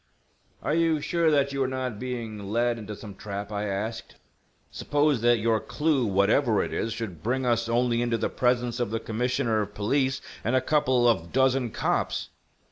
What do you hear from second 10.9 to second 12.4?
of dozen cops!"